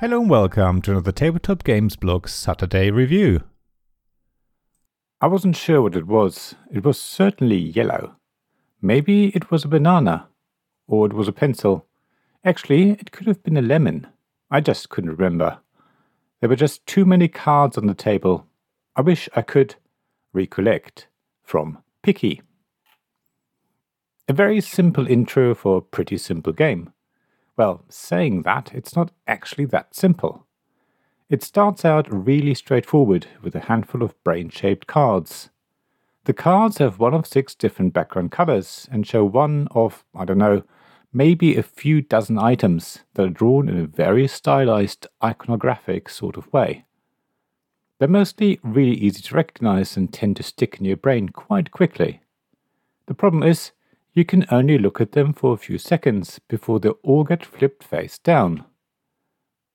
[0.00, 3.42] Hello and welcome to another Tabletop Games Blog Saturday review.
[5.20, 6.54] I wasn't sure what it was.
[6.72, 8.16] It was certainly yellow.
[8.80, 10.26] Maybe it was a banana.
[10.88, 11.84] Or it was a pencil.
[12.46, 14.06] Actually, it could have been a lemon.
[14.50, 15.58] I just couldn't remember.
[16.40, 18.46] There were just too many cards on the table.
[18.96, 19.74] I wish I could
[20.32, 21.08] recollect.
[21.42, 22.40] From Picky.
[24.28, 26.90] A very simple intro for a pretty simple game.
[27.60, 30.46] Well, saying that, it's not actually that simple.
[31.28, 35.50] It starts out really straightforward with a handful of brain shaped cards.
[36.24, 40.38] The cards have one of six different background colors and show one of, I don't
[40.38, 40.62] know,
[41.12, 46.50] maybe a few dozen items that are drawn in a very stylized, iconographic sort of
[46.54, 46.86] way.
[47.98, 52.22] They're mostly really easy to recognize and tend to stick in your brain quite quickly.
[53.04, 53.72] The problem is,
[54.12, 57.84] you can only look at them for a few seconds before they all get flipped
[57.84, 58.64] face down.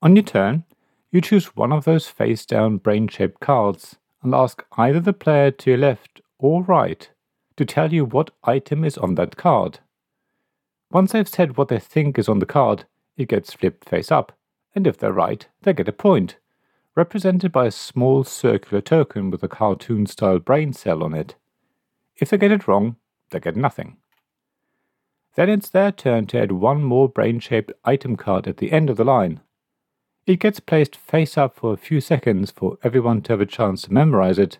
[0.02, 0.64] On your turn,
[1.10, 5.50] you choose one of those face down brain shaped cards and ask either the player
[5.50, 7.08] to your left or right
[7.56, 9.78] to tell you what item is on that card.
[10.90, 12.84] Once they've said what they think is on the card,
[13.16, 14.32] it gets flipped face up,
[14.74, 16.36] and if they're right, they get a point,
[16.94, 21.34] represented by a small circular token with a cartoon style brain cell on it.
[22.16, 22.96] If they get it wrong,
[23.30, 23.96] they get nothing.
[25.36, 28.90] Then it's their turn to add one more brain shaped item card at the end
[28.90, 29.40] of the line.
[30.26, 33.82] It gets placed face up for a few seconds for everyone to have a chance
[33.82, 34.58] to memorize it,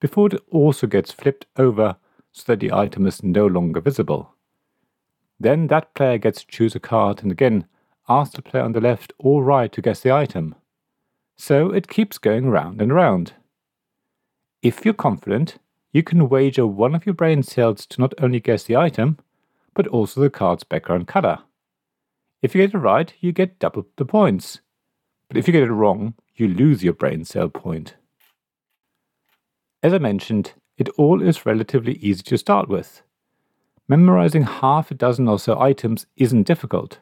[0.00, 1.96] before it also gets flipped over
[2.32, 4.34] so that the item is no longer visible.
[5.38, 7.66] Then that player gets to choose a card and again
[8.08, 10.54] ask the player on the left or right to guess the item.
[11.36, 13.34] So it keeps going round and round.
[14.62, 15.58] If you're confident,
[15.92, 19.18] you can wager one of your brain cells to not only guess the item,
[19.76, 21.38] but also the card's background color.
[22.42, 24.60] If you get it right, you get double the points.
[25.28, 27.94] But if you get it wrong, you lose your brain cell point.
[29.82, 33.02] As I mentioned, it all is relatively easy to start with.
[33.86, 36.98] Memorizing half a dozen or so items isn't difficult.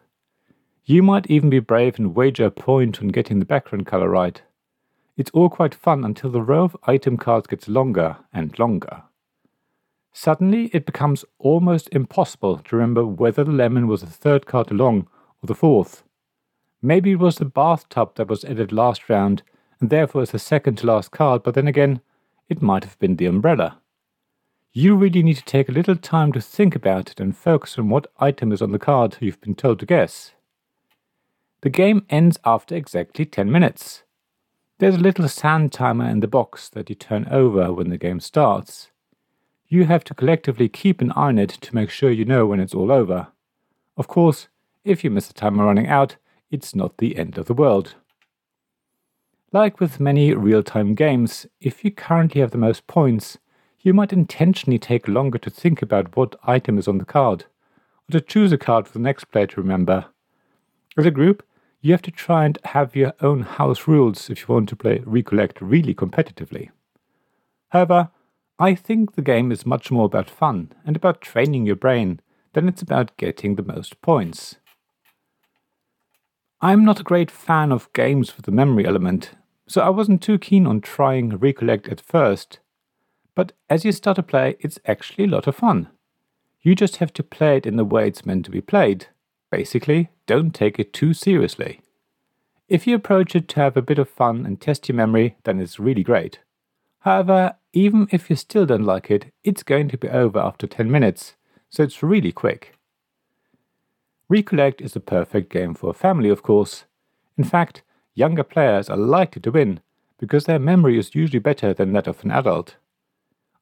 [0.84, 4.42] You might even be brave and wager a point on getting the background color right.
[5.16, 9.04] It's all quite fun until the row of item cards gets longer and longer.
[10.16, 15.08] Suddenly, it becomes almost impossible to remember whether the lemon was the third card along
[15.42, 16.04] or the fourth.
[16.80, 19.42] Maybe it was the bathtub that was added last round,
[19.80, 22.00] and therefore is the second to last card, but then again,
[22.48, 23.80] it might have been the umbrella.
[24.72, 27.88] You really need to take a little time to think about it and focus on
[27.88, 30.32] what item is on the card you've been told to guess.
[31.62, 34.04] The game ends after exactly 10 minutes.
[34.78, 38.20] There's a little sand timer in the box that you turn over when the game
[38.20, 38.90] starts.
[39.74, 42.60] You have to collectively keep an eye on it to make sure you know when
[42.60, 43.26] it's all over.
[43.96, 44.46] Of course,
[44.84, 46.14] if you miss the timer running out,
[46.48, 47.96] it's not the end of the world.
[49.50, 53.38] Like with many real time games, if you currently have the most points,
[53.80, 57.46] you might intentionally take longer to think about what item is on the card,
[58.08, 60.04] or to choose a card for the next player to remember.
[60.96, 61.44] As a group,
[61.80, 65.02] you have to try and have your own house rules if you want to play
[65.04, 66.70] Recollect really competitively.
[67.70, 68.10] However,
[68.58, 72.20] I think the game is much more about fun and about training your brain
[72.52, 74.56] than it's about getting the most points.
[76.60, 79.32] I'm not a great fan of games with a memory element,
[79.66, 82.60] so I wasn't too keen on trying Recollect at first.
[83.34, 85.88] But as you start to play, it's actually a lot of fun.
[86.62, 89.08] You just have to play it in the way it's meant to be played.
[89.50, 91.80] Basically, don't take it too seriously.
[92.68, 95.60] If you approach it to have a bit of fun and test your memory, then
[95.60, 96.38] it's really great.
[97.04, 100.90] However, even if you still don't like it, it's going to be over after 10
[100.90, 101.34] minutes,
[101.68, 102.78] so it's really quick.
[104.30, 106.86] Recollect is the perfect game for a family, of course.
[107.36, 107.82] In fact,
[108.14, 109.80] younger players are likely to win,
[110.18, 112.76] because their memory is usually better than that of an adult.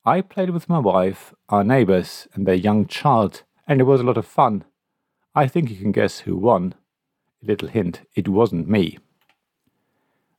[0.05, 4.05] I played with my wife, our neighbors, and their young child, and it was a
[4.05, 4.63] lot of fun.
[5.35, 6.75] I think you can guess who won.
[7.43, 8.99] A little hint, it wasn't me.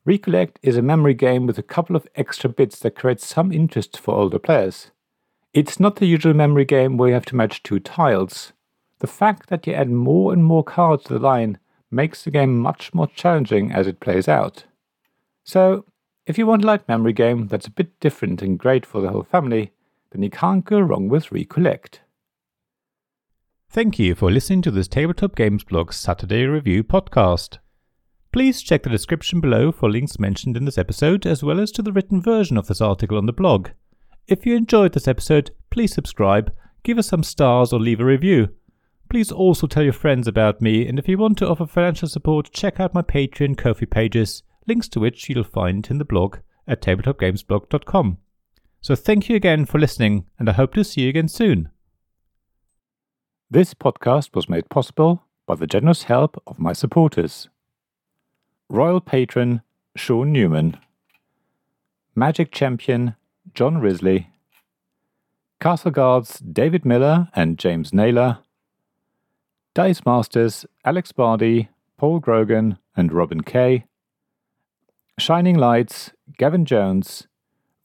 [0.06, 3.98] Recollect is a memory game with a couple of extra bits that create some interest
[3.98, 4.92] for older players.
[5.54, 8.52] It's not the usual memory game where you have to match two tiles.
[9.00, 11.58] The fact that you add more and more cards to the line
[11.90, 14.66] makes the game much more challenging as it plays out.
[15.44, 15.86] So,
[16.26, 19.10] if you want a light memory game that's a bit different and great for the
[19.10, 19.72] whole family,
[20.12, 22.02] then you can't go wrong with Recollect.
[23.70, 27.58] Thank you for listening to this Tabletop Games Blog Saturday Review podcast.
[28.34, 31.84] Please check the description below for links mentioned in this episode, as well as to
[31.84, 33.70] the written version of this article on the blog.
[34.28, 36.52] If you enjoyed this episode, please subscribe,
[36.82, 38.50] give us some stars, or leave a review.
[39.08, 42.52] Please also tell your friends about me, and if you want to offer financial support,
[42.52, 46.38] check out my Patreon Ko-fi pages, links to which you'll find in the blog
[46.68, 48.18] at tabletopgamesblog.com.
[48.82, 51.70] So thank you again for listening, and I hope to see you again soon.
[53.52, 57.50] This podcast was made possible by the generous help of my supporters.
[58.74, 59.62] Royal Patron
[59.96, 60.80] Sean Newman,
[62.16, 63.16] Magic Champion
[63.54, 64.30] John Risley,
[65.62, 68.40] Castle Guards David Miller and James Naylor,
[69.76, 73.86] Dice Masters Alex Bardi, Paul Grogan, and Robin Kay,
[75.20, 76.10] Shining Lights
[76.40, 77.28] Gavin Jones,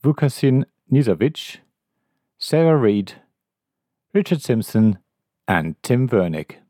[0.02, 1.58] Vukasin Nizovic,
[2.38, 3.12] Sarah Reed,
[4.14, 4.96] Richard Simpson,
[5.46, 6.62] and Tim Vernick.